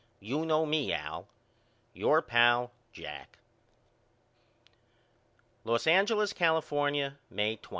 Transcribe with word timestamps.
You 0.19 0.47
know 0.47 0.65
me, 0.65 0.91
Al. 0.91 1.27
Your 1.93 2.23
pal, 2.23 2.71
JACK. 2.91 3.37
Los 5.63 5.85
Angeles, 5.85 6.33
California, 6.33 7.19
May 7.29 7.57
20. 7.57 7.69